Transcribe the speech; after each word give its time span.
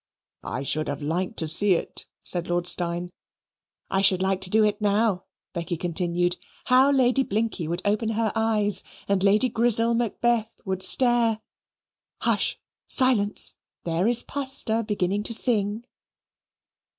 "I 0.43 0.63
should 0.63 0.87
have 0.87 1.03
liked 1.03 1.37
to 1.37 1.47
see 1.47 1.73
it," 1.73 2.07
said 2.23 2.47
Lord 2.47 2.65
Steyne. 2.65 3.11
"I 3.91 4.01
should 4.01 4.19
like 4.19 4.41
to 4.41 4.49
do 4.49 4.63
it 4.63 4.81
now," 4.81 5.25
Becky 5.53 5.77
continued. 5.77 6.37
"How 6.65 6.89
Lady 6.89 7.21
Blinkey 7.21 7.67
would 7.67 7.83
open 7.85 8.09
her 8.09 8.31
eyes, 8.33 8.83
and 9.07 9.21
Lady 9.23 9.47
Grizzel 9.47 9.93
Macbeth 9.93 10.59
would 10.65 10.81
stare! 10.81 11.39
Hush! 12.21 12.57
silence! 12.87 13.53
there 13.83 14.07
is 14.07 14.23
Pasta 14.23 14.83
beginning 14.83 15.21
to 15.21 15.35
sing." 15.35 15.83